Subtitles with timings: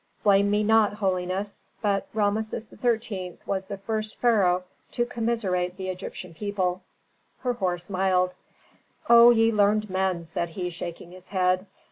[0.23, 3.37] "Blame me not, holiness, but Rameses XIII.
[3.45, 6.81] was the first pharaoh to commiserate the Egyptian people."
[7.43, 8.33] Herhor smiled.
[9.11, 11.67] "O ye learned men," said he, shaking his head.